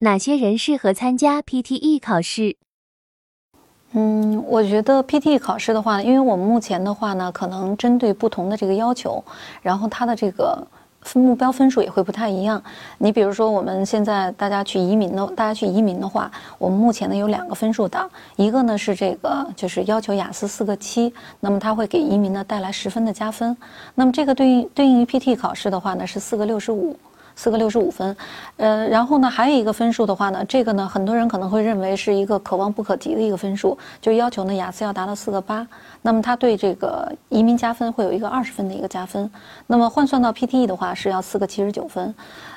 [0.00, 2.54] 哪些人适合参加 PTE 考试？
[3.94, 9.24] 嗯，我觉得 PTE 考试的话，因为我们目前的话呢，可能针对不同的这个要求，
[9.60, 10.64] 然后它的这个
[11.00, 12.62] 分目标分数也会不太一样。
[12.98, 23.56] 你比如说，我们现在大家去移民的，大家去移民的话，我们目前呢有两个分数档，一个呢是这个就是要求雅思四个七，那么它会给移民呢带来十分的加分。
[23.96, 26.96] 那么这个对应对应于 PTE 考试的话呢是四个六十五。
[27.38, 28.16] 四个六十五分，
[28.56, 35.64] 呃，然后呢，还有一个分数的话呢，这个呢，很多人可能会认为是一个可望不可及的一个分数，就要求呢雅思要达到四个八，
[36.02, 39.30] 那么它对这个移民加分会有一个二十分的一个加分，
[39.68, 42.12] 那么换算到 PTE 的话是要四个七十九分，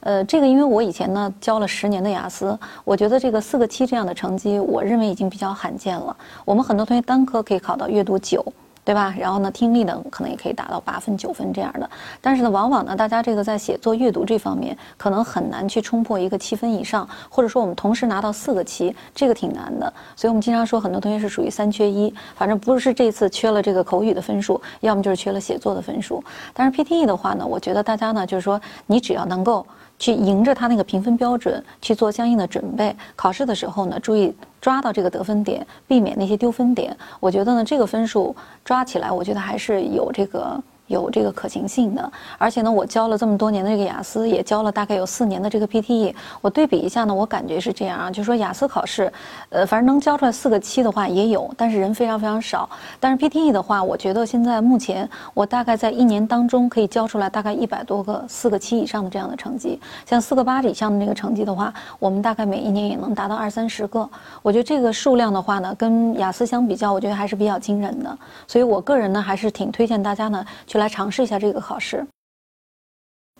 [0.00, 6.14] 呃，这个因为我以前呢教了十年的雅思，我觉得这个四个七这样的成绩，我认为已经比较罕见了。
[6.44, 8.44] 我们很多同学单科可以考到阅读九。
[8.86, 9.12] 对吧？
[9.18, 11.90] 然后呢，听力呢可能也可以达到八分、九分这样的。
[12.20, 19.92] 但是呢，往往呢，大家这个在写作、阅读这方面可能很难去冲破一个七分以上，或者说我们同时拿到四个七，这个挺难的。
[20.14, 26.22] 所以我们经常说，很多同学是属于三缺一，反正不是这次缺了这个口语的分数，要么就是缺了写作的分数。
[26.54, 29.66] 但是 PTE 的话呢，我觉得大家呢，就是说你只要能够。
[29.98, 36.96] 去迎着他那个评分标准去做相应的准备，考试的时候呢，注意抓到这个得分点，避免那些丢分点。
[37.20, 40.62] 我觉得呢，这个分数抓起来，我觉得还是有这个。
[40.86, 49.12] 有这个可行性的，而且呢，我教了这么多年的这个雅思，也教了大概有四年的这个 PTE，我对比一下呢，我感觉是这样啊，就是说雅思考试，
[49.50, 52.68] 呃，反正能教出来四个七的话也有，但是人非常非常少。
[53.00, 64.08] 但是 PTE 的话，我觉得现在目前我大概在一年当中可以教出来大概一百多个四个七以上的这样的成绩，像四个八以上的那个成绩的话，我们大概每一年也能达到二三十个。
[64.42, 68.16] 我觉得这个数量的话呢，跟雅思相比较，我觉得还是比较惊人的。
[68.46, 70.44] 所以我个人呢，还是挺推荐大家呢。
[70.76, 72.06] 来尝试一下这个考试。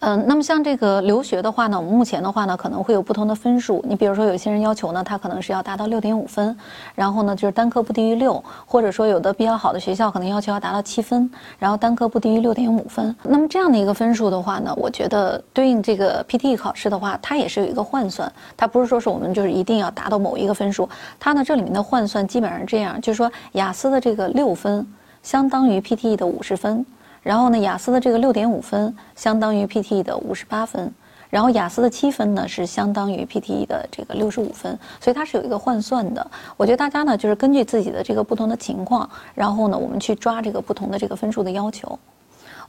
[0.00, 3.82] 嗯，那么像这个留学的话呢，我们目前的话呢，可能会有不同的分数。
[3.88, 6.54] 你比如说，有些人要求呢，他可能是要达到六点五分，
[6.94, 13.16] 然后呢，就是单科不低于六，或者说有的比较好的学校可能要求要达到七分，然后单科不低于六点五分。
[13.22, 20.86] 那么这样的一个分数的话呢，我觉得对应这个 PTE 考试的话，它也是有一个换算，它不是说是我们就是一定要达到某一个分数，
[21.19, 24.86] 它呢这里面的换算基本上是这样，就是说雅思的这个六分
[25.22, 26.84] 相当于 PTE 的五十分。
[27.26, 30.94] 然后呢，雅思的这个六点五分相当于 PTE 的五十八分，
[31.28, 36.25] 然后雅思的七分呢是相当于 PTE 的这个六十五分，所以它是有一个换算的。
[36.56, 41.98] 我觉得大家呢就是根据自己的这个不同的情况，然后呢我们去抓这个不同的这个分数的要求。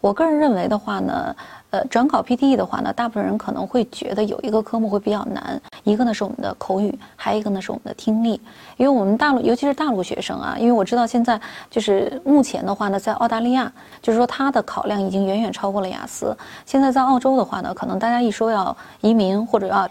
[0.01, 1.35] 我个人认为的话呢，
[1.69, 8.39] 呃，转考 PTE 的话呢，大部分人可能会觉得有一个科目会比较难，一个呢是我们的口语，还有一个呢是我们的听力。
[8.77, 13.71] 因为我们大陆，尤其是大陆学生啊，因为我知道现在就是目前的话呢，在澳大利亚，
[14.01, 16.35] 就是说它的考量已经远远超过了雅思。
[16.65, 19.87] 现在在澳洲的话呢，可能大家一说要移民或者要。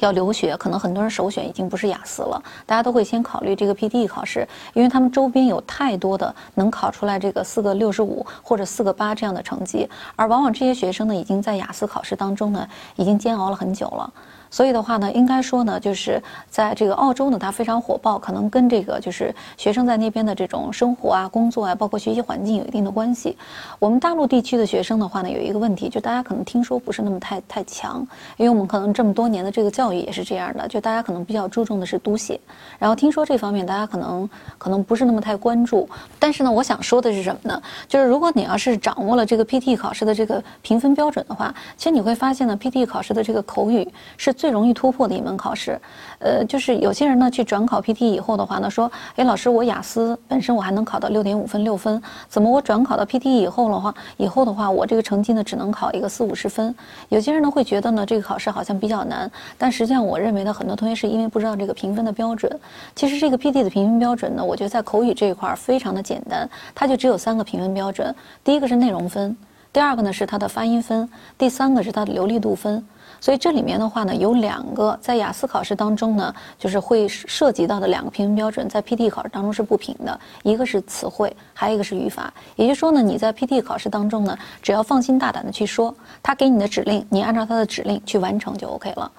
[0.00, 12.66] 要留学，可能很多人首选已经不是雅思了，大家都会先考虑这个 PTE 考试，因为他们周边有太多的能考出来这个四个六十五或者四个八这样的成绩，而往往这些学生呢，已经在雅思考试当中呢，
[12.96, 14.12] 已经煎熬了很久了。
[14.50, 23.36] 所以的话呢，应该说呢，就是在这个澳洲呢，它非常火爆，可能跟这个就是学生在那边的这种生活啊、工作啊，包括学习环境有一定的关系。
[23.78, 28.04] 我们大陆地区的学生的话呢，有一个问题，就大家可能听说不是那么太太强，
[28.36, 32.40] 因为我们可能这么多年的这个教育也是这样的，就大家可能比较注重的是读写，
[32.76, 34.28] 然后听说这方面大家可能
[34.58, 35.88] 可能不是那么太关注。
[36.18, 37.62] 但是呢，我想说的是什么呢？
[37.86, 44.34] 就是如果你要是掌握了这个 PT 考试的这个评分标准的话，其实你会发现呢，PT 考试的这个口语是。
[44.40, 45.78] 最容易突破的一门考试，
[46.18, 56.74] 呃，就是有些人呢去转考 PT 以后的话呢，说，哎，老师，我雅思本身我还能考到六点五分六分，怎么我转考到 PT 以后的话，以后的话我这个成绩呢只能考一个四五十分？
[57.10, 62.50] 有些人呢会觉得呢这个考试好像比较难，但实际上我认为呢很多同学是因为不知道这个评分的标准。
[62.96, 69.36] 其实这个 PT 的评分标准呢，我觉得在口语这一块儿非常的简单，它就只有三个评分标准，第一个是内容分，
[69.70, 72.82] 第二个呢是它的发音分，第三个是它的流利度分。
[73.20, 82.32] 所以这里面的话呢，有两个在雅思考试当中呢，就是会涉及到的两个评分标准，在 PT 考试当中是不评的，一个是词汇，还有一个是语法。
[82.56, 89.10] 也就是说呢，你在 PT 考试当中呢，只要放心大胆的去说，他给你的指令，你按照他的指令去完成就 OK 了。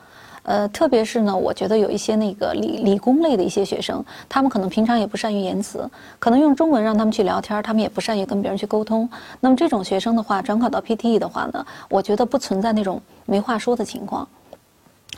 [0.43, 9.07] 呃，特别是呢，我觉得有一些那个理理工类的一些学生，他们可能平常也不善于言辞，可能用中文让他们去聊天，他们也不善于跟别人去沟通。
[9.39, 14.27] 那么这种学生的话，转考到 PTE 的话呢，我觉得不存在那种没话说的情况。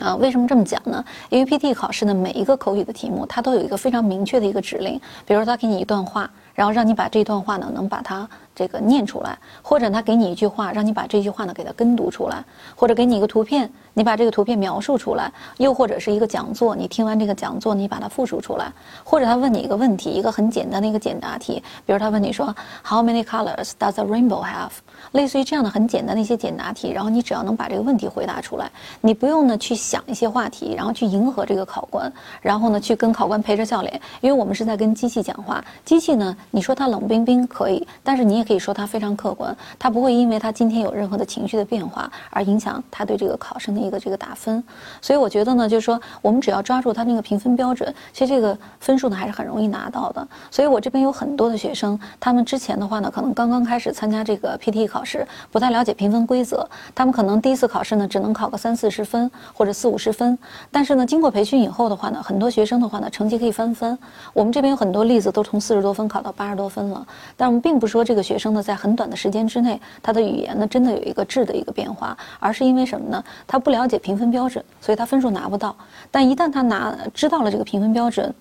[0.00, 1.04] 啊，为什么这么讲呢？
[1.30, 6.30] 因为 PTE 考试的每一个口语的题目，它都有一个非常明确的一个指令，比如说他给你一段话。
[6.54, 8.28] 然后让你把这段话呢能把它。
[8.56, 12.44] 这个念出来，或者他给你一句话，让你把这句话呢给他跟读出来，
[12.76, 18.72] 或者给你一个图片，你把这个图片描述出来，又或者是一个讲座，你听完这个讲座，你把它复述出来，
[19.02, 22.54] 或者他问你一个问题，一个很简单的一个简答题，比如他问你说
[22.84, 24.70] How many colors does a rainbow have？
[25.10, 38.44] 类似于这样的很简单的一些简答题，然后你只要能把这个问题回答出来，你不用呢去想一些话题，然后去迎合这个考官，然后呢去跟考官陪着笑脸，因为我们是在跟机器讲话，机器呢你说他冷冰冰可以，但是你也。
[38.44, 44.62] 可以说他非常客观，他不会因为他今天有任何的情绪的变化而影响他对这个考生的一个这个打分。
[45.00, 50.28] 所以我觉得呢，就是说我们只要抓住他那个评分标准，其实这个分数呢还是很容易拿到的。
[50.50, 60.38] 所以我这边有很多的学生，他们之前的话呢，可能刚刚开始参加这个 PTE 考试，不太了解评分规则，他们可能第一次考试呢只能考个三四十分或者四五十分。
[60.70, 63.98] 但是呢，经过培训以后的话呢，很多学生的话呢，成绩可以翻番。
[64.34, 67.06] 我们这边有很多例子都从四十多分考到八十多分了。
[67.36, 68.34] 但我们并不说这个学。
[68.34, 73.24] 生呢，在很短的时间之内，他的语言呢，真的有一个质的一个变化，而是因为什么呢？
[73.46, 75.74] 他不了解评分标准，所以他分数拿不到。
[76.10, 78.34] 但一旦他拿知道了这个评分标准，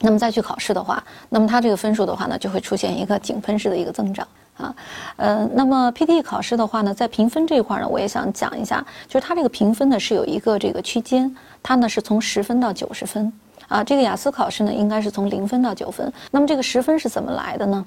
[0.00, 4.74] 那么再去考试的话，那么他这个分数的话呢，就会出现一个井喷式的一个增长啊。
[5.16, 13.32] 呃，那么 PTE 考试的话呢，在评分这一块呢，我也想讲一下，就是它这个评分呢是有一个这个区间，它呢是从十分到九十分
[13.68, 13.84] 啊。
[13.84, 16.12] 这个雅思考试呢，应该是从零分到九分。
[16.30, 17.84] 那么这个十分是怎么来的呢？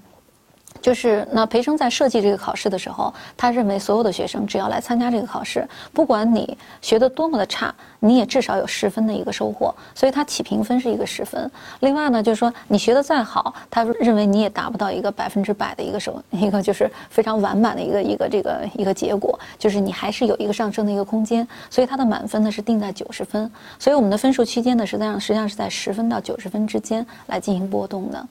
[0.81, 11.49] 就是那培生在设计这个考试的时候，他认为所有的学生只要来参加这个考试，不管你学的多么的差，你也至少有十分的一个收获，所以他起评分是一个十分。
[11.81, 21.47] 另外呢，就是说你学的再好，他认为你也达不到一个百分之百的一个收，一个就是非常完满的一个一个这个一个结果，就是你还是有一个上升的一个空间。
[21.69, 28.27] 所以他的满分呢是定在九十分，所以我们的分数区间呢实际上实际上是在十分到九十分之间来进行波动的。